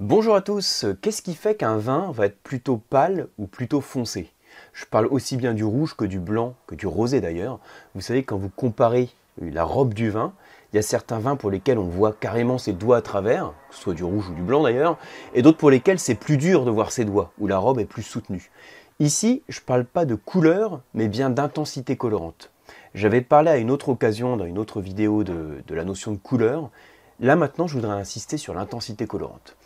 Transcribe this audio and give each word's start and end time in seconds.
Bonjour 0.00 0.34
à 0.34 0.40
tous, 0.40 0.86
qu'est-ce 1.02 1.20
qui 1.20 1.34
fait 1.34 1.56
qu'un 1.56 1.76
vin 1.76 2.10
va 2.10 2.24
être 2.24 2.42
plutôt 2.42 2.78
pâle 2.78 3.28
ou 3.36 3.46
plutôt 3.46 3.82
foncé? 3.82 4.32
Je 4.72 4.86
parle 4.86 5.06
aussi 5.08 5.36
bien 5.36 5.52
du 5.52 5.62
rouge 5.62 5.94
que 5.94 6.06
du 6.06 6.18
blanc, 6.18 6.54
que 6.66 6.74
du 6.74 6.86
rosé 6.86 7.20
d'ailleurs. 7.20 7.58
Vous 7.94 8.00
savez, 8.00 8.22
quand 8.22 8.38
vous 8.38 8.48
comparez 8.48 9.10
la 9.42 9.62
robe 9.62 9.92
du 9.92 10.08
vin, 10.08 10.32
il 10.72 10.76
y 10.76 10.78
a 10.78 10.82
certains 10.82 11.18
vins 11.18 11.36
pour 11.36 11.50
lesquels 11.50 11.76
on 11.76 11.84
voit 11.84 12.14
carrément 12.14 12.56
ses 12.56 12.72
doigts 12.72 12.96
à 12.96 13.02
travers, 13.02 13.52
que 13.68 13.76
ce 13.76 13.82
soit 13.82 13.92
du 13.92 14.02
rouge 14.02 14.30
ou 14.30 14.32
du 14.32 14.40
blanc 14.40 14.62
d'ailleurs, 14.62 14.96
et 15.34 15.42
d'autres 15.42 15.58
pour 15.58 15.70
lesquels 15.70 15.98
c'est 15.98 16.14
plus 16.14 16.38
dur 16.38 16.64
de 16.64 16.70
voir 16.70 16.92
ses 16.92 17.04
doigts, 17.04 17.34
où 17.38 17.46
la 17.46 17.58
robe 17.58 17.78
est 17.78 17.84
plus 17.84 18.02
soutenue. 18.02 18.50
Ici, 19.00 19.42
je 19.50 19.60
ne 19.60 19.64
parle 19.66 19.84
pas 19.84 20.06
de 20.06 20.14
couleur, 20.14 20.80
mais 20.94 21.08
bien 21.08 21.28
d'intensité 21.28 21.96
colorante. 21.96 22.50
J'avais 22.94 23.20
parlé 23.20 23.50
à 23.50 23.58
une 23.58 23.70
autre 23.70 23.90
occasion, 23.90 24.38
dans 24.38 24.46
une 24.46 24.58
autre 24.58 24.80
vidéo, 24.80 25.24
de, 25.24 25.62
de 25.66 25.74
la 25.74 25.84
notion 25.84 26.12
de 26.12 26.16
couleur. 26.16 26.70
Là 27.20 27.36
maintenant, 27.36 27.66
je 27.66 27.74
voudrais 27.74 27.92
insister 27.92 28.38
sur 28.38 28.54
l'intensité 28.54 29.06
colorante. 29.06 29.56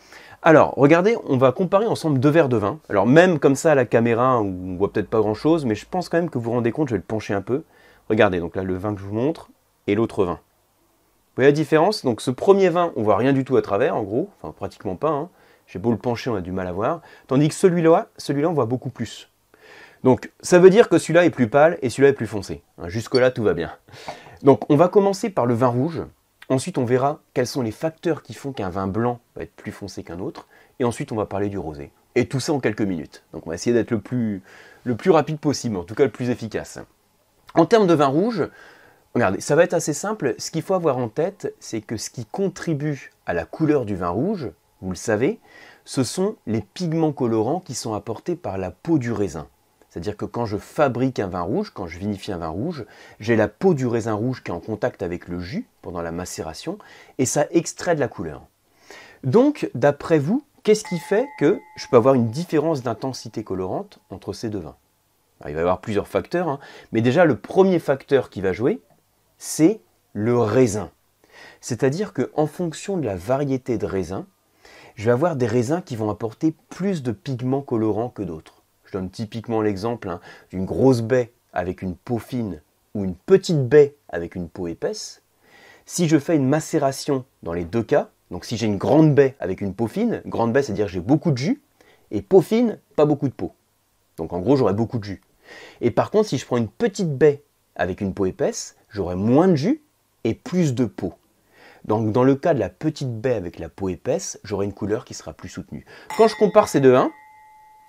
Alors, 0.42 0.74
regardez, 0.76 1.16
on 1.28 1.36
va 1.36 1.52
comparer 1.52 1.86
ensemble 1.86 2.18
deux 2.18 2.28
verres 2.28 2.48
de 2.48 2.56
vin. 2.56 2.80
Alors, 2.88 3.06
même 3.06 3.38
comme 3.38 3.54
ça 3.54 3.72
à 3.72 3.74
la 3.74 3.86
caméra, 3.86 4.40
on 4.40 4.76
voit 4.76 4.92
peut-être 4.92 5.08
pas 5.08 5.20
grand-chose, 5.20 5.64
mais 5.64 5.74
je 5.74 5.86
pense 5.88 6.08
quand 6.08 6.18
même 6.18 6.28
que 6.28 6.36
vous 6.36 6.44
vous 6.44 6.50
rendez 6.50 6.72
compte, 6.72 6.88
je 6.88 6.94
vais 6.94 6.98
le 6.98 7.04
pencher 7.04 7.32
un 7.32 7.40
peu. 7.40 7.62
Regardez, 8.10 8.40
donc 8.40 8.56
là, 8.56 8.62
le 8.62 8.74
vin 8.74 8.94
que 8.94 9.00
je 9.00 9.06
vous 9.06 9.14
montre 9.14 9.48
et 9.86 9.94
l'autre 9.94 10.24
vin. 10.24 10.34
Vous 10.34 11.36
voyez 11.36 11.48
la 11.48 11.52
différence? 11.52 12.04
Donc, 12.04 12.20
ce 12.20 12.30
premier 12.30 12.68
vin, 12.68 12.92
on 12.96 13.02
voit 13.02 13.16
rien 13.16 13.32
du 13.32 13.44
tout 13.44 13.56
à 13.56 13.62
travers, 13.62 13.96
en 13.96 14.02
gros, 14.02 14.30
enfin 14.42 14.52
pratiquement 14.52 14.96
pas. 14.96 15.10
Hein. 15.10 15.30
J'ai 15.66 15.78
beau 15.78 15.92
le 15.92 15.96
pencher, 15.96 16.30
on 16.30 16.34
a 16.34 16.40
du 16.40 16.52
mal 16.52 16.66
à 16.66 16.72
voir. 16.72 17.00
Tandis 17.26 17.48
que 17.48 17.54
celui-là, 17.54 18.08
celui-là, 18.18 18.48
on 18.48 18.52
voit 18.52 18.66
beaucoup 18.66 18.90
plus. 18.90 19.30
Donc, 20.02 20.30
ça 20.40 20.58
veut 20.58 20.70
dire 20.70 20.88
que 20.88 20.98
celui-là 20.98 21.24
est 21.24 21.30
plus 21.30 21.48
pâle 21.48 21.78
et 21.80 21.88
celui-là 21.88 22.10
est 22.10 22.14
plus 22.14 22.26
foncé. 22.26 22.62
Jusque-là, 22.86 23.30
tout 23.30 23.42
va 23.42 23.54
bien. 23.54 23.72
Donc, 24.42 24.68
on 24.70 24.76
va 24.76 24.88
commencer 24.88 25.30
par 25.30 25.46
le 25.46 25.54
vin 25.54 25.68
rouge. 25.68 26.02
Ensuite, 26.48 26.78
on 26.78 26.84
verra 26.84 27.20
quels 27.32 27.46
sont 27.46 27.62
les 27.62 27.70
facteurs 27.70 28.22
qui 28.22 28.34
font 28.34 28.52
qu'un 28.52 28.68
vin 28.68 28.86
blanc 28.86 29.20
va 29.34 29.42
être 29.42 29.54
plus 29.54 29.72
foncé 29.72 30.02
qu'un 30.02 30.20
autre. 30.20 30.46
Et 30.78 30.84
ensuite, 30.84 31.12
on 31.12 31.16
va 31.16 31.26
parler 31.26 31.48
du 31.48 31.58
rosé. 31.58 31.90
Et 32.14 32.28
tout 32.28 32.40
ça 32.40 32.52
en 32.52 32.60
quelques 32.60 32.82
minutes. 32.82 33.24
Donc, 33.32 33.46
on 33.46 33.50
va 33.50 33.54
essayer 33.54 33.74
d'être 33.74 33.90
le 33.90 34.00
plus, 34.00 34.42
rapide 35.10 35.38
possible, 35.38 35.76
en 35.76 35.84
tout 35.84 35.94
cas 35.94 36.04
le 36.04 36.10
plus 36.10 36.30
efficace. 36.30 36.78
En 37.54 37.66
termes 37.66 37.86
de 37.86 37.94
vin 37.94 38.06
rouge, 38.06 38.48
regardez, 39.14 39.40
ça 39.40 39.56
va 39.56 39.64
être 39.64 39.74
assez 39.74 39.94
simple. 39.94 40.34
Ce 40.38 40.50
qu'il 40.50 40.62
faut 40.62 40.74
avoir 40.74 40.98
en 40.98 41.08
tête, 41.08 41.54
c'est 41.60 41.80
que 41.80 41.96
ce 41.96 42.10
qui 42.10 42.26
contribue 42.26 43.10
à 43.26 43.32
la 43.32 43.46
couleur 43.46 43.84
du 43.84 43.96
vin 43.96 44.10
rouge, 44.10 44.50
vous 44.80 44.90
le 44.90 44.96
savez, 44.96 45.40
ce 45.84 46.04
sont 46.04 46.36
les 46.46 46.60
pigments 46.60 47.12
colorants 47.12 47.60
qui 47.60 47.74
sont 47.74 47.94
apportés 47.94 48.36
par 48.36 48.58
la 48.58 48.70
peau 48.70 48.98
du 48.98 49.12
raisin. 49.12 49.48
C'est-à-dire 49.94 50.16
que 50.16 50.24
quand 50.24 50.44
je 50.44 50.56
fabrique 50.56 51.20
un 51.20 51.28
vin 51.28 51.42
rouge, 51.42 51.70
quand 51.70 51.86
je 51.86 52.00
vinifie 52.00 52.32
un 52.32 52.38
vin 52.38 52.48
rouge, 52.48 52.84
j'ai 53.20 53.36
la 53.36 53.46
peau 53.46 53.74
du 53.74 53.86
raisin 53.86 54.14
rouge 54.14 54.42
qui 54.42 54.50
est 54.50 54.54
en 54.54 54.58
contact 54.58 55.04
avec 55.04 55.28
le 55.28 55.38
jus 55.38 55.68
pendant 55.82 56.02
la 56.02 56.10
macération, 56.10 56.78
et 57.18 57.26
ça 57.26 57.46
extrait 57.52 57.94
de 57.94 58.00
la 58.00 58.08
couleur. 58.08 58.42
Donc, 59.22 59.70
d'après 59.76 60.18
vous, 60.18 60.42
qu'est-ce 60.64 60.82
qui 60.82 60.98
fait 60.98 61.28
que 61.38 61.60
je 61.76 61.86
peux 61.86 61.96
avoir 61.96 62.16
une 62.16 62.26
différence 62.26 62.82
d'intensité 62.82 63.44
colorante 63.44 64.00
entre 64.10 64.32
ces 64.32 64.48
deux 64.48 64.58
vins? 64.58 64.74
Il 65.46 65.52
va 65.52 65.58
y 65.58 65.62
avoir 65.62 65.80
plusieurs 65.80 66.08
facteurs, 66.08 66.48
hein, 66.48 66.58
mais 66.90 67.00
déjà 67.00 67.24
le 67.24 67.36
premier 67.36 67.78
facteur 67.78 68.30
qui 68.30 68.40
va 68.40 68.52
jouer, 68.52 68.80
c'est 69.38 69.80
le 70.12 70.36
raisin. 70.36 70.90
C'est-à-dire 71.60 72.12
qu'en 72.12 72.48
fonction 72.48 72.96
de 72.96 73.06
la 73.06 73.14
variété 73.14 73.78
de 73.78 73.86
raisin, 73.86 74.26
je 74.96 75.04
vais 75.04 75.12
avoir 75.12 75.36
des 75.36 75.46
raisins 75.46 75.82
qui 75.82 75.94
vont 75.94 76.10
apporter 76.10 76.52
plus 76.68 77.04
de 77.04 77.12
pigments 77.12 77.62
colorants 77.62 78.08
que 78.08 78.24
d'autres 78.24 78.53
donne 78.94 79.10
typiquement 79.10 79.60
l'exemple 79.60 80.08
hein, 80.08 80.20
d'une 80.50 80.64
grosse 80.64 81.02
baie 81.02 81.32
avec 81.52 81.82
une 81.82 81.96
peau 81.96 82.18
fine 82.18 82.60
ou 82.94 83.04
une 83.04 83.14
petite 83.14 83.68
baie 83.68 83.96
avec 84.08 84.34
une 84.34 84.48
peau 84.48 84.68
épaisse. 84.68 85.22
Si 85.84 86.08
je 86.08 86.18
fais 86.18 86.36
une 86.36 86.48
macération 86.48 87.24
dans 87.42 87.52
les 87.52 87.64
deux 87.64 87.82
cas, 87.82 88.10
donc 88.30 88.44
si 88.44 88.56
j'ai 88.56 88.66
une 88.66 88.78
grande 88.78 89.14
baie 89.14 89.34
avec 89.40 89.60
une 89.60 89.74
peau 89.74 89.86
fine, 89.86 90.22
grande 90.26 90.52
baie 90.52 90.62
c'est-à-dire 90.62 90.88
j'ai 90.88 91.00
beaucoup 91.00 91.30
de 91.30 91.38
jus, 91.38 91.60
et 92.10 92.22
peau 92.22 92.40
fine, 92.40 92.78
pas 92.96 93.04
beaucoup 93.04 93.28
de 93.28 93.34
peau. 93.34 93.52
Donc 94.16 94.32
en 94.32 94.40
gros 94.40 94.56
j'aurai 94.56 94.74
beaucoup 94.74 94.98
de 94.98 95.04
jus. 95.04 95.20
Et 95.80 95.90
par 95.90 96.10
contre 96.10 96.28
si 96.28 96.38
je 96.38 96.46
prends 96.46 96.56
une 96.56 96.68
petite 96.68 97.16
baie 97.18 97.42
avec 97.76 98.00
une 98.00 98.14
peau 98.14 98.26
épaisse, 98.26 98.76
j'aurai 98.88 99.16
moins 99.16 99.48
de 99.48 99.56
jus 99.56 99.82
et 100.22 100.34
plus 100.34 100.74
de 100.74 100.84
peau. 100.84 101.14
Donc 101.84 102.12
dans 102.12 102.24
le 102.24 102.34
cas 102.34 102.54
de 102.54 102.60
la 102.60 102.70
petite 102.70 103.20
baie 103.20 103.34
avec 103.34 103.58
la 103.58 103.68
peau 103.68 103.88
épaisse, 103.88 104.40
j'aurai 104.44 104.64
une 104.64 104.72
couleur 104.72 105.04
qui 105.04 105.14
sera 105.14 105.32
plus 105.32 105.48
soutenue. 105.48 105.84
Quand 106.16 106.28
je 106.28 106.36
compare 106.36 106.68
ces 106.68 106.80
deux 106.80 106.92
vins, 106.92 107.10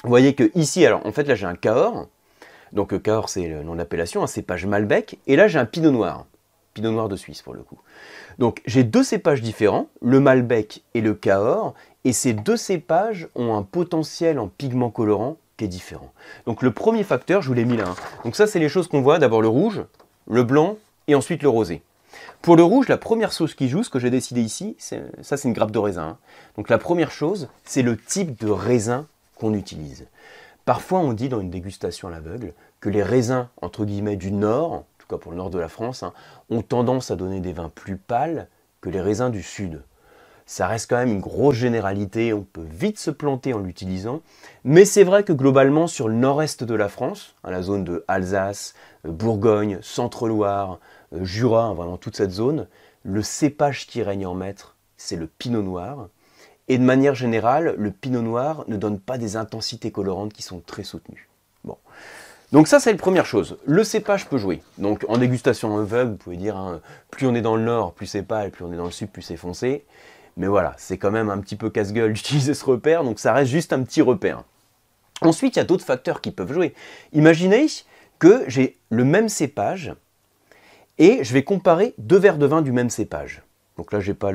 vous 0.05 0.09
voyez 0.09 0.35
que 0.35 0.51
ici, 0.53 0.85
alors 0.85 1.03
en 1.03 1.11
fait 1.11 1.23
là 1.23 1.33
j'ai 1.33 1.47
un 1.47 1.55
Cahors, 1.55 2.07
donc 2.73 2.93
euh, 2.93 2.99
Cahors 2.99 3.27
c'est 3.27 3.47
le 3.47 3.63
nom 3.63 3.75
d'appellation, 3.75 4.21
un 4.21 4.27
cépage 4.27 4.67
Malbec, 4.67 5.17
et 5.25 5.35
là 5.35 5.47
j'ai 5.47 5.57
un 5.57 5.65
Pinot 5.65 5.89
Noir, 5.89 6.27
Pinot 6.75 6.91
Noir 6.91 7.09
de 7.09 7.15
Suisse 7.15 7.41
pour 7.41 7.55
le 7.55 7.63
coup. 7.63 7.79
Donc 8.37 8.61
j'ai 8.67 8.83
deux 8.83 9.01
cépages 9.01 9.41
différents, 9.41 9.87
le 10.03 10.19
Malbec 10.19 10.83
et 10.93 11.01
le 11.01 11.15
Cahors, 11.15 11.73
et 12.03 12.13
ces 12.13 12.33
deux 12.33 12.55
cépages 12.55 13.27
ont 13.33 13.55
un 13.55 13.63
potentiel 13.63 14.37
en 14.37 14.47
pigment 14.47 14.91
colorant 14.91 15.37
qui 15.57 15.65
est 15.65 15.69
différent. 15.69 16.13
Donc 16.45 16.61
le 16.61 16.69
premier 16.69 17.03
facteur, 17.03 17.41
je 17.41 17.47
vous 17.47 17.55
l'ai 17.55 17.65
mis 17.65 17.77
là. 17.77 17.85
Hein. 17.87 17.95
Donc 18.25 18.35
ça 18.35 18.45
c'est 18.45 18.59
les 18.59 18.69
choses 18.69 18.87
qu'on 18.87 19.01
voit, 19.01 19.17
d'abord 19.17 19.41
le 19.41 19.47
rouge, 19.47 19.81
le 20.29 20.43
blanc 20.43 20.77
et 21.07 21.15
ensuite 21.15 21.41
le 21.41 21.49
rosé. 21.49 21.81
Pour 22.43 22.55
le 22.55 22.63
rouge, 22.63 22.89
la 22.89 22.97
première 22.97 23.31
chose 23.31 23.55
qui 23.55 23.69
joue, 23.69 23.81
ce 23.81 23.89
que 23.89 23.97
j'ai 23.97 24.11
décidé 24.11 24.41
ici, 24.41 24.75
ça 24.77 25.35
c'est 25.35 25.47
une 25.47 25.53
grappe 25.55 25.71
de 25.71 25.79
raisin. 25.79 26.09
Hein. 26.09 26.17
Donc 26.57 26.69
la 26.69 26.77
première 26.77 27.09
chose, 27.09 27.49
c'est 27.63 27.81
le 27.81 27.97
type 27.97 28.39
de 28.39 28.51
raisin 28.51 29.07
qu'on 29.35 29.53
utilise. 29.53 30.07
Parfois, 30.65 30.99
on 30.99 31.13
dit 31.13 31.29
dans 31.29 31.39
une 31.39 31.51
dégustation 31.51 32.07
à 32.07 32.11
l'aveugle 32.11 32.53
que 32.79 32.89
les 32.89 33.03
raisins, 33.03 33.47
entre 33.61 33.85
guillemets, 33.85 34.15
du 34.15 34.31
nord, 34.31 34.73
en 34.73 34.85
tout 34.97 35.07
cas 35.07 35.17
pour 35.17 35.31
le 35.31 35.37
nord 35.37 35.51
de 35.51 35.59
la 35.59 35.67
France, 35.67 36.01
hein, 36.01 36.13
ont 36.49 36.63
tendance 36.63 37.11
à 37.11 37.15
donner 37.15 37.39
des 37.39 37.53
vins 37.53 37.69
plus 37.73 37.97
pâles 37.97 38.47
que 38.81 38.89
les 38.89 39.01
raisins 39.01 39.29
du 39.29 39.43
sud. 39.43 39.83
Ça 40.47 40.67
reste 40.67 40.89
quand 40.89 40.97
même 40.97 41.11
une 41.11 41.21
grosse 41.21 41.55
généralité, 41.55 42.31
on 42.31 42.43
peut 42.43 42.65
vite 42.67 42.99
se 42.99 43.09
planter 43.09 43.53
en 43.53 43.59
l'utilisant, 43.59 44.21
mais 44.63 44.85
c'est 44.85 45.03
vrai 45.03 45.23
que 45.23 45.33
globalement 45.33 45.87
sur 45.87 46.07
le 46.07 46.13
nord-est 46.13 46.63
de 46.63 46.75
la 46.75 46.87
France, 46.87 47.35
hein, 47.43 47.49
la 47.49 47.63
zone 47.63 47.83
de 47.83 48.05
Alsace, 48.07 48.75
euh, 49.05 49.11
Bourgogne, 49.11 49.79
Centre-Loire, 49.81 50.79
euh, 51.13 51.25
Jura, 51.25 51.63
hein, 51.63 51.73
vraiment 51.73 51.97
toute 51.97 52.15
cette 52.15 52.29
zone, 52.29 52.67
le 53.03 53.23
cépage 53.23 53.87
qui 53.87 54.03
règne 54.03 54.27
en 54.27 54.35
maître, 54.35 54.75
c'est 54.97 55.15
le 55.15 55.25
pinot 55.25 55.63
noir, 55.63 56.09
et 56.67 56.77
de 56.77 56.83
manière 56.83 57.15
générale, 57.15 57.75
le 57.77 57.91
pinot 57.91 58.21
noir 58.21 58.65
ne 58.67 58.77
donne 58.77 58.99
pas 58.99 59.17
des 59.17 59.37
intensités 59.37 59.91
colorantes 59.91 60.33
qui 60.33 60.41
sont 60.41 60.61
très 60.65 60.83
soutenues. 60.83 61.29
Bon. 61.63 61.77
Donc 62.51 62.67
ça, 62.67 62.79
c'est 62.79 62.91
la 62.91 62.97
première 62.97 63.25
chose. 63.25 63.57
Le 63.65 63.83
cépage 63.83 64.27
peut 64.27 64.37
jouer. 64.37 64.61
Donc 64.77 65.05
en 65.07 65.17
dégustation 65.17 65.77
aveugle, 65.77 66.11
vous 66.11 66.17
pouvez 66.17 66.37
dire, 66.37 66.57
hein, 66.57 66.81
plus 67.11 67.27
on 67.27 67.35
est 67.35 67.41
dans 67.41 67.55
le 67.55 67.63
nord, 67.63 67.93
plus 67.93 68.07
c'est 68.07 68.23
pâle, 68.23 68.51
plus 68.51 68.65
on 68.65 68.73
est 68.73 68.77
dans 68.77 68.85
le 68.85 68.91
sud, 68.91 69.09
plus 69.09 69.21
c'est 69.21 69.37
foncé. 69.37 69.85
Mais 70.37 70.47
voilà, 70.47 70.73
c'est 70.77 70.97
quand 70.97 71.11
même 71.11 71.29
un 71.29 71.39
petit 71.39 71.55
peu 71.55 71.69
casse-gueule 71.69 72.13
d'utiliser 72.13 72.53
ce 72.53 72.65
repère, 72.65 73.03
donc 73.03 73.19
ça 73.19 73.33
reste 73.33 73.51
juste 73.51 73.73
un 73.73 73.83
petit 73.83 74.01
repère. 74.01 74.43
Ensuite, 75.21 75.55
il 75.55 75.59
y 75.59 75.61
a 75.61 75.65
d'autres 75.65 75.85
facteurs 75.85 76.19
qui 76.19 76.31
peuvent 76.31 76.51
jouer. 76.51 76.73
Imaginez 77.13 77.67
que 78.19 78.43
j'ai 78.47 78.77
le 78.89 79.05
même 79.05 79.29
cépage 79.29 79.93
et 80.97 81.23
je 81.23 81.33
vais 81.33 81.43
comparer 81.43 81.93
deux 81.97 82.17
verres 82.17 82.37
de 82.37 82.45
vin 82.45 82.61
du 82.61 82.71
même 82.71 82.89
cépage. 82.89 83.44
Donc 83.77 83.91
là, 83.91 83.99
je 83.99 84.11
n'ai 84.11 84.15
pas 84.15 84.31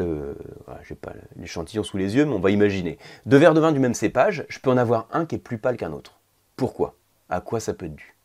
l'échantillon 1.37 1.83
sous 1.83 1.97
les 1.97 2.17
yeux, 2.17 2.27
mais 2.27 2.35
on 2.35 2.41
va 2.41 2.51
imaginer. 2.51 2.99
Deux 3.27 3.39
verres 3.39 3.55
de 3.55 3.61
vin 3.61 3.73
du 3.73 3.79
même 3.79 3.95
cépage, 3.95 4.45
je 4.49 4.59
peux 4.59 4.71
en 4.71 4.77
avoir 4.77 5.09
un 5.13 5.25
qui 5.25 5.37
est 5.37 5.39
plus 5.39 5.59
pâle 5.59 5.77
qu'un 5.77 5.93
autre. 5.93 6.21
Pourquoi? 6.57 6.95
À 7.29 7.41
quoi 7.41 7.59
ça 7.61 7.73
peut 7.73 7.87
être 7.87 7.97
dû? 7.97 8.17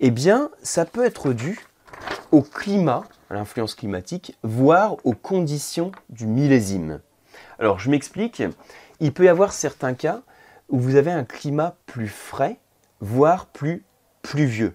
Eh 0.00 0.10
bien, 0.10 0.50
ça 0.62 0.86
peut 0.86 1.04
être 1.04 1.32
dû 1.32 1.60
au 2.32 2.40
climat, 2.42 3.02
à 3.28 3.34
l'influence 3.34 3.74
climatique, 3.74 4.38
voire 4.42 4.96
aux 5.04 5.12
conditions 5.12 5.92
du 6.08 6.26
millésime. 6.26 7.00
Alors, 7.58 7.78
je 7.78 7.90
m'explique. 7.90 8.42
Il 9.00 9.12
peut 9.12 9.24
y 9.24 9.28
avoir 9.28 9.52
certains 9.52 9.94
cas 9.94 10.22
où 10.70 10.78
vous 10.78 10.96
avez 10.96 11.10
un 11.10 11.24
climat 11.24 11.76
plus 11.84 12.08
frais, 12.08 12.58
voire 13.00 13.46
plus 13.46 13.84
pluvieux. 14.22 14.74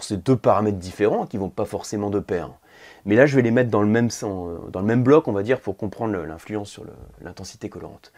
C'est 0.00 0.22
deux 0.22 0.36
paramètres 0.36 0.78
différents 0.78 1.26
qui 1.26 1.38
ne 1.38 1.42
vont 1.42 1.48
pas 1.48 1.64
forcément 1.64 2.10
de 2.10 2.20
pair. 2.20 2.50
Mais 3.04 3.14
là, 3.14 3.26
je 3.26 3.36
vais 3.36 3.42
les 3.42 3.50
mettre 3.50 3.70
dans 3.70 3.82
le 3.82 3.88
même, 3.88 4.08
euh, 4.22 4.58
dans 4.70 4.80
le 4.80 4.86
même 4.86 5.02
bloc, 5.02 5.28
on 5.28 5.32
va 5.32 5.42
dire, 5.42 5.60
pour 5.60 5.76
comprendre 5.76 6.16
l'influence 6.16 6.70
sur 6.70 6.84
l'intensité 7.20 7.68
colorante. 7.68 8.12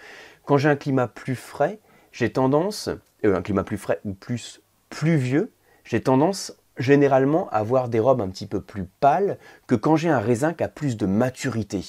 Quand 0.45 0.57
j'ai 0.57 0.69
un 0.69 0.77
climat 0.77 1.09
plus 1.09 1.37
frais, 1.37 1.79
j'ai 2.13 2.31
tendance, 2.31 2.89
euh, 3.25 3.37
un 3.37 3.43
climat 3.43 3.65
plus 3.65 3.79
frais 3.79 4.01
ou 4.05 4.15
plus 4.15 4.61
pluvieux, 4.91 5.53
j'ai 5.85 6.01
tendance 6.01 6.55
généralement 6.79 7.49
à 7.51 7.57
avoir 7.57 7.89
des 7.89 7.99
robes 7.99 8.21
un 8.21 8.29
petit 8.29 8.47
peu 8.47 8.61
plus 8.61 8.85
pâles 9.01 9.39
que 9.67 9.75
quand 9.75 9.97
j'ai 9.97 10.09
un 10.09 10.21
raisin 10.21 10.55
qui 10.55 10.63
a 10.63 10.69
plus 10.69 10.97
de 10.97 11.07
maturité. 11.07 11.85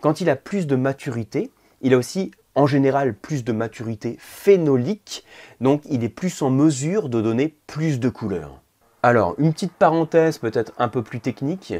Quand 0.00 0.20
il 0.20 0.30
a 0.30 0.36
plus 0.36 0.66
de 0.66 0.76
maturité, 0.76 1.50
il 1.82 1.94
a 1.94 1.98
aussi 1.98 2.32
en 2.54 2.66
général 2.66 3.14
plus 3.14 3.44
de 3.44 3.52
maturité 3.52 4.16
phénolique, 4.18 5.24
donc 5.60 5.82
il 5.88 6.04
est 6.04 6.08
plus 6.08 6.42
en 6.42 6.50
mesure 6.50 7.08
de 7.08 7.20
donner 7.20 7.54
plus 7.66 8.00
de 8.00 8.08
couleurs. 8.08 8.60
Alors, 9.02 9.34
une 9.38 9.52
petite 9.52 9.72
parenthèse 9.72 10.38
peut-être 10.38 10.72
un 10.78 10.88
peu 10.88 11.02
plus 11.02 11.20
technique, 11.20 11.72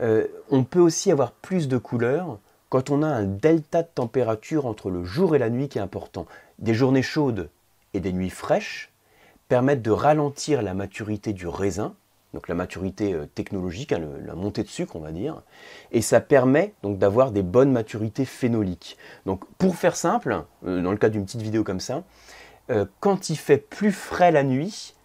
euh, 0.00 0.26
on 0.50 0.64
peut 0.64 0.80
aussi 0.80 1.10
avoir 1.10 1.32
plus 1.32 1.68
de 1.68 1.78
couleurs 1.78 2.38
quand 2.68 2.90
on 2.90 3.02
a 3.02 3.06
un 3.06 3.24
delta 3.24 3.82
de 3.82 3.88
température 3.94 4.66
entre 4.66 4.90
le 4.90 5.04
jour 5.04 5.34
et 5.34 5.38
la 5.38 5.50
nuit 5.50 5.68
qui 5.68 5.78
est 5.78 5.82
important. 5.82 6.26
Des 6.58 6.74
journées 6.74 7.02
chaudes 7.02 7.48
et 7.94 8.00
des 8.00 8.12
nuits 8.12 8.30
fraîches 8.30 8.92
permettent 9.48 9.82
de 9.82 9.90
ralentir 9.90 10.62
la 10.62 10.74
maturité 10.74 11.32
du 11.32 11.46
raisin 11.46 11.94
donc 12.34 12.48
la 12.48 12.54
maturité 12.54 13.14
euh, 13.14 13.24
technologique, 13.24 13.92
hein, 13.92 14.00
la 14.26 14.34
montée 14.34 14.62
de 14.62 14.68
sucre, 14.68 14.94
on 14.96 15.00
va 15.00 15.10
dire, 15.10 15.42
et 15.90 16.02
ça 16.02 16.20
permet 16.20 16.74
donc 16.82 16.98
d'avoir 16.98 17.30
des 17.30 17.42
bonnes 17.42 17.72
maturités 17.72 18.26
phénoliques. 18.26 18.98
Donc 19.24 19.46
pour 19.56 19.76
faire 19.76 19.96
simple, 19.96 20.44
euh, 20.66 20.82
dans 20.82 20.90
le 20.90 20.98
cas 20.98 21.08
d'une 21.08 21.24
petite 21.24 21.40
vidéo 21.40 21.64
comme 21.64 21.80
ça, 21.80 22.04
quand 22.98 23.30
il 23.30 23.36
fait 23.36 23.58
plus 23.58 23.92
frais 23.92 24.32
la 24.32 24.42
nuit, 24.42 24.95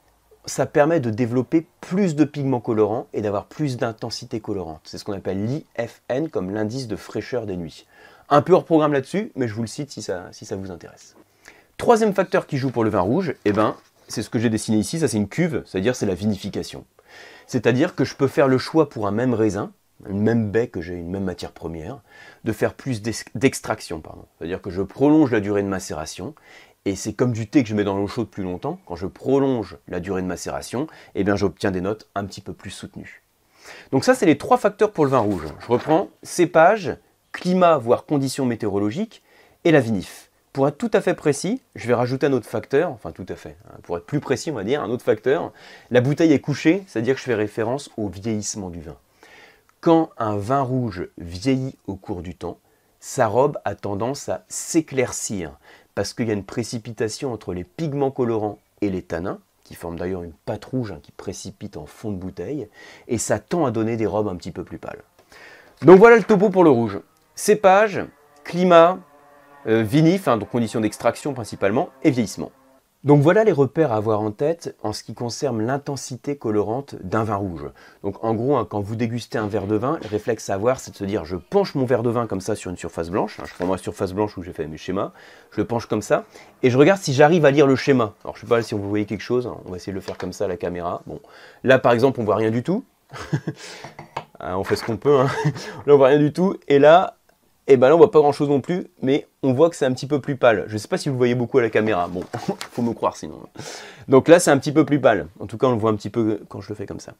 ça 0.46 0.66
permet 0.66 1.00
de 1.00 1.10
développer 1.10 1.68
plus 1.82 2.16
de 2.16 2.24
pigments 2.24 2.60
colorants 2.60 3.08
et 3.14 3.22
d'avoir 3.22 3.46
plus 3.46 3.78
d'intensité 3.78 4.40
colorante. 4.40 4.82
C'est 4.84 4.98
ce 4.98 5.04
qu'on 5.04 5.14
appelle 5.14 5.46
l'IFN 5.46 6.30
comme 6.30 6.52
l'indice 6.52 6.88
de 6.88 6.96
fraîcheur 6.96 7.46
des 7.46 7.58
nuits. 7.58 7.86
Un 8.30 8.42
peu 8.42 8.54
hors 8.54 8.66
programme 8.66 8.94
là-dessus, 8.94 9.32
mais 9.36 9.48
je 9.48 9.54
vous 9.54 9.62
le 9.62 9.68
cite 9.68 9.92
si 9.92 10.02
ça, 10.02 10.30
vous 10.52 10.72
intéresse. 10.72 11.16
Troisième 11.78 12.14
facteur 12.14 12.48
qui 12.48 12.58
joue 12.58 12.72
pour 12.72 12.84
le 12.84 12.90
vin 12.90 13.02
rouge, 13.02 13.36
eh 13.46 13.52
ben, 13.52 13.76
c'est 14.08 14.24
ce 14.24 14.30
que 14.30 14.40
j'ai 14.40 14.50
dessiné 14.50 14.78
ici, 14.78 15.00
ça 15.00 15.08
c'est 15.08 15.18
une 15.18 15.28
cuve, 15.28 15.64
c'est-à-dire 15.66 15.96
c'est 15.96 16.06
la 16.06 16.16
vinification. 16.16 16.86
C'est-à-dire 17.48 17.96
que 17.96 18.06
je 18.06 18.16
peux 18.16 18.28
faire 18.28 18.48
le 18.48 18.58
choix 18.58 18.90
pour 18.90 19.08
un 19.08 19.12
même 19.12 19.34
raisin, 19.34 19.72
une 20.08 20.22
même 20.22 20.50
baie 20.50 20.68
que 20.68 20.82
j'ai 20.82 20.96
une 20.96 21.10
même 21.10 21.24
matière 21.24 21.52
première, 21.52 22.02
de 22.44 22.52
faire 22.52 22.74
plus 22.74 23.02
d'extraction. 23.02 24.02
C'est-à-dire 24.38 24.62
que 24.62 24.70
je 24.70 24.82
prolonge 24.82 25.32
la 25.32 25.40
durée 25.40 25.64
de 25.64 25.68
macération, 25.68 26.34
et 26.86 26.96
c'est 26.96 27.14
comme 27.14 27.32
du 27.32 27.48
thé 27.48 27.64
que 27.64 27.70
je 27.70 27.76
mets 27.76 27.84
dans 27.84 27.96
l'eau 27.96 28.08
chaude 28.08 28.30
plus 28.30 28.44
longtemps, 28.44 28.80
quand 28.86 28.96
je 28.96 29.08
prolonge 29.08 29.78
la 29.88 30.00
durée 30.00 30.22
de 30.22 30.28
macération, 30.28 30.88
eh 31.16 31.24
bien 31.24 31.36
j'obtiens 31.36 31.72
des 31.72 31.82
notes 31.82 32.10
un 32.16 32.26
petit 32.26 32.42
peu 32.42 32.54
plus 32.54 32.72
soutenues. 32.72 33.22
Donc 33.92 34.04
ça, 34.04 34.16
c'est 34.16 34.26
les 34.26 34.38
trois 34.38 34.58
facteurs 34.58 34.92
pour 34.92 35.06
le 35.06 35.12
vin 35.12 35.20
rouge. 35.20 35.46
Je 35.60 35.68
reprends 35.68 36.10
cépage, 36.24 36.98
climat, 37.32 37.78
voire 37.78 38.06
conditions 38.06 38.46
météorologiques, 38.46 39.22
et 39.64 39.72
la 39.72 39.80
vinif. 39.80 40.32
Pour 40.54 40.68
être 40.68 40.78
tout 40.78 40.92
à 40.94 41.02
fait 41.02 41.14
précis, 41.14 41.62
je 41.76 41.88
vais 41.88 41.94
rajouter 41.94 42.26
un 42.26 42.34
autre 42.34 42.50
facteur, 42.50 42.92
enfin 42.92 43.12
tout 43.12 43.26
à 43.30 43.36
fait, 43.36 43.56
hein, 43.70 43.78
pour 43.84 43.98
être 43.98 44.06
plus 44.06 44.20
précis 44.20 44.52
on 44.52 44.56
va 44.56 44.64
dire, 44.64 44.82
un 44.82 44.90
autre 44.90 45.06
facteur, 45.06 45.54
la 45.92 46.02
bouteille 46.02 46.34
est 46.34 46.40
couchée, 46.40 46.84
c'est-à-dire 46.88 47.14
que 47.14 47.22
je 47.22 47.26
fais 47.26 47.36
référence 47.36 47.90
au 47.96 48.10
vieillissement 48.10 48.70
du 48.70 48.82
vin. 48.82 48.98
Quand 49.80 50.10
un 50.18 50.36
vin 50.36 50.62
rouge 50.62 51.08
vieillit 51.18 51.78
au 51.88 51.96
cours 51.96 52.22
du 52.22 52.36
temps, 52.36 52.60
sa 53.00 53.28
robe 53.28 53.58
a 53.66 53.76
tendance 53.76 54.30
à 54.30 54.46
s'éclaircir, 54.48 55.58
parce 55.96 56.14
qu'il 56.14 56.28
y 56.28 56.32
a 56.32 56.34
une 56.34 56.44
précipitation 56.44 57.34
entre 57.34 57.54
les 57.54 57.64
pigments 57.64 58.12
colorants 58.12 58.60
et 58.82 58.90
les 58.90 59.02
tanins, 59.02 59.40
qui 59.64 59.76
forment 59.76 59.98
d'ailleurs 59.98 60.24
une 60.24 60.34
pâte 60.34 60.66
rouge 60.66 60.92
hein, 60.92 61.00
qui 61.02 61.12
précipite 61.12 61.78
en 61.78 61.86
fond 61.86 62.12
de 62.12 62.18
bouteille, 62.18 62.68
et 63.08 63.18
ça 63.18 63.40
tend 63.40 63.66
à 63.66 63.72
donner 63.72 63.98
des 63.98 64.06
robes 64.06 64.28
un 64.28 64.36
petit 64.36 64.52
peu 64.52 64.64
plus 64.64 64.78
pâles. 64.78 65.04
Donc 65.82 66.00
voilà 66.00 66.18
le 66.18 66.24
topo 66.24 66.50
pour 66.50 66.64
le 66.64 66.70
rouge. 66.70 67.00
Cépage, 67.36 68.02
climat, 68.44 69.00
euh, 69.68 69.84
vinif, 69.84 70.28
hein, 70.28 70.38
donc 70.38 70.50
conditions 70.50 70.82
d'extraction 70.82 71.34
principalement, 71.34 71.90
et 72.04 72.12
vieillissement. 72.12 72.52
Donc 73.04 73.24
voilà 73.24 73.44
les 73.44 73.52
repères 73.52 73.92
à 73.92 73.96
avoir 73.96 74.22
en 74.22 74.30
tête 74.30 74.76
en 74.84 74.94
ce 74.94 75.04
qui 75.04 75.16
concerne 75.16 75.66
l'intensité 75.66 76.38
colorante 76.38 76.96
d'un 77.02 77.24
vin 77.24 77.36
rouge. 77.36 77.66
Donc 78.04 78.24
en 78.24 78.36
gros, 78.36 78.58
hein, 78.58 78.68
quand 78.70 78.80
vous 78.80 78.96
dégustez 78.96 79.40
un 79.40 79.48
verre 79.48 79.66
de 79.66 79.76
vin, 79.76 79.98
le 80.04 80.08
réflexe 80.08 80.52
à 80.52 80.54
avoir, 80.54 80.80
c'est 80.80 80.92
de 80.92 80.98
se 80.98 81.06
dire 81.06 81.26
je 81.26 81.36
penche 81.36 81.74
mon 81.74 81.86
verre 81.86 82.04
de 82.04 82.12
vin 82.12 82.28
comme 82.28 82.42
ça 82.42 82.56
sur 82.56 82.70
une 82.70 82.78
surface 82.78 83.10
blanche. 83.10 83.40
Hein, 83.40 83.46
je 83.48 83.56
prends 83.56 83.66
ma 83.66 83.80
surface 83.80 84.14
blanche 84.14 84.38
où 84.38 84.44
j'ai 84.44 84.54
fait 84.54 84.68
mes 84.68 84.78
schémas, 84.78 85.14
je 85.50 85.62
le 85.62 85.66
penche 85.66 85.88
comme 85.88 86.04
ça, 86.04 86.26
et 86.62 86.70
je 86.70 86.78
regarde 86.78 87.02
si 87.02 87.16
j'arrive 87.16 87.44
à 87.44 87.50
lire 87.50 87.66
le 87.66 87.76
schéma. 87.76 88.14
Alors 88.24 88.36
je 88.36 88.42
sais 88.42 88.48
pas 88.48 88.62
si 88.62 88.76
vous 88.76 88.88
voyez 88.88 89.06
quelque 89.06 89.22
chose, 89.22 89.52
on 89.66 89.72
va 89.72 89.78
essayer 89.78 89.94
de 89.94 89.98
le 89.98 90.02
faire 90.02 90.20
comme 90.20 90.32
ça 90.32 90.46
à 90.46 90.48
la 90.48 90.58
caméra. 90.58 91.02
Bon, 91.08 91.20
là 91.64 91.80
par 91.80 91.94
exemple, 91.94 92.22
on 92.22 92.24
voit 92.24 92.36
rien 92.36 92.52
du 92.52 92.62
tout. 92.62 92.84
on 94.40 94.64
fait 94.64 94.76
ce 94.76 94.84
qu'on 94.84 94.98
peut. 94.98 95.24
Là 95.88 95.96
on 95.96 95.98
voit 95.98 96.10
rien 96.10 96.20
du 96.20 96.34
tout, 96.34 96.56
et 96.68 96.78
là 96.78 97.18
et 97.68 97.74
eh 97.74 97.78
ben 97.78 97.90
là 97.90 97.96
on 97.96 98.00
voit 98.00 98.12
pas 98.12 98.20
grand 98.20 98.32
chose 98.32 98.50
non 98.50 98.60
plus, 98.60 98.88
mais 99.02 99.28
on 99.44 99.54
voit 99.54 99.70
que 99.70 99.76
c'est 99.76 99.86
un 99.86 99.94
petit 99.94 100.08
peu 100.08 100.20
plus 100.20 100.36
pâle. 100.36 100.66
Je 100.68 100.78
sais 100.78 100.88
pas 100.88 100.98
si 100.98 101.10
vous 101.10 101.18
voyez 101.18 101.36
beaucoup 101.36 101.60
à 101.60 101.62
la 101.62 101.70
caméra, 101.70 102.08
bon, 102.08 102.24
faut 102.72 102.82
me 102.82 102.94
croire 102.94 103.16
sinon. 103.16 103.40
Donc 104.08 104.28
là 104.28 104.40
c'est 104.40 104.52
un 104.52 104.58
petit 104.58 104.72
peu 104.72 104.86
plus 104.86 105.00
pâle, 105.00 105.28
en 105.40 105.46
tout 105.46 105.58
cas 105.58 105.68
on 105.68 105.72
le 105.72 105.78
voit 105.78 105.92
un 105.92 105.96
petit 105.96 106.10
peu 106.10 106.42
quand 106.50 106.60
je 106.60 106.70
le 106.70 106.76
fais 106.76 106.86
comme 106.86 107.00
ça. 107.00 107.14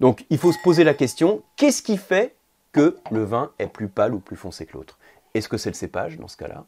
Donc 0.00 0.26
il 0.28 0.38
faut 0.38 0.52
se 0.52 0.58
poser 0.62 0.84
la 0.84 0.92
question, 0.92 1.42
qu'est-ce 1.56 1.82
qui 1.82 1.96
fait 1.96 2.34
que 2.72 2.96
le 3.10 3.24
vin 3.24 3.52
est 3.58 3.68
plus 3.68 3.88
pâle 3.88 4.14
ou 4.14 4.18
plus 4.18 4.36
foncé 4.36 4.66
que 4.66 4.74
l'autre? 4.74 4.98
Est-ce 5.34 5.48
que 5.48 5.56
c'est 5.56 5.70
le 5.70 5.74
cépage 5.74 6.18
dans 6.18 6.28
ce 6.28 6.36
cas-là? 6.36 6.66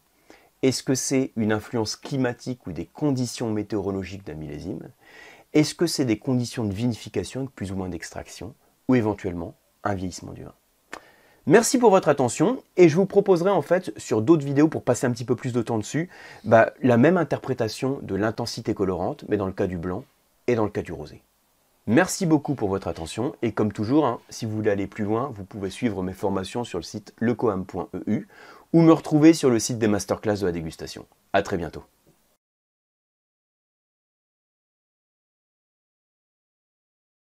Est-ce 0.63 0.83
que 0.83 0.95
c'est 0.95 1.33
une 1.37 1.53
influence 1.53 1.97
climatique 1.97 2.67
ou 2.67 2.73
des 2.73 2.87
conditions 2.87 3.51
météorologiques 3.51 4.27
d'un 4.27 4.35
millésime? 4.35 4.91
Est-ce 5.53 5.75
que 5.75 5.87
c'est 5.87 6.05
des 6.05 6.19
conditions 6.19 6.65
de 6.65 6.75
vinification 6.75 7.41
avec 7.41 7.55
plus 7.55 7.73
ou 7.73 7.77
moins 7.77 7.89
d'extraction? 7.89 8.55
Ou 8.89 8.95
éventuellement 8.95 9.55
un 9.85 9.95
vieillissement 9.95 10.33
du 10.33 10.45
vin? 10.45 10.55
Merci 11.49 11.79
pour 11.79 11.89
votre 11.89 12.11
attention 12.11 12.63
et 12.77 12.91
je 12.91 12.97
vous 12.97 13.07
proposerai 13.07 13.49
en 13.49 13.63
fait 13.63 13.91
sur 13.97 14.21
d'autres 14.21 14.45
vidéos 14.45 14.69
pour 14.69 14.83
passer 14.83 15.07
un 15.07 15.11
petit 15.13 15.25
peu 15.25 15.35
plus 15.35 15.55
de 15.55 15.63
temps 15.63 15.79
dessus, 15.79 16.11
bah, 16.45 16.75
la 16.83 16.99
même 16.99 17.17
interprétation 17.17 18.01
de 18.03 18.15
l'intensité 18.17 18.75
colorante, 18.75 19.25
mais 19.31 19.39
dans 19.39 19.47
le 19.47 19.55
cas 19.55 19.67
du 19.67 19.79
blanc 19.79 20.05
et 20.47 20.57
dans 20.57 20.65
le 20.65 20.71
cas 20.71 20.83
du 20.83 20.93
rosé. 20.93 21.23
Merci 21.87 22.27
beaucoup 22.27 22.55
pour 22.55 22.69
votre 22.69 22.87
attention 22.87 23.35
et 23.41 23.53
comme 23.53 23.73
toujours, 23.73 24.05
hein, 24.05 24.21
si 24.29 24.45
vous 24.45 24.55
voulez 24.55 24.71
aller 24.71 24.87
plus 24.87 25.05
loin, 25.05 25.33
vous 25.35 25.45
pouvez 25.45 25.71
suivre 25.71 26.03
mes 26.03 26.13
formations 26.13 26.65
sur 26.65 26.81
le 26.81 26.85
site 26.85 27.15
lecoam.eu 27.19 28.29
ou 28.75 28.83
me 28.83 28.93
retrouver 28.93 29.33
sur 29.33 29.49
le 29.49 29.59
site 29.59 29.79
des 29.79 29.89
masterclass 29.89 30.41
de 30.41 30.45
la 30.45 30.53
dégustation. 30.53 31.07
A 31.33 31.41
très 31.41 31.57
bientôt. 31.57 31.83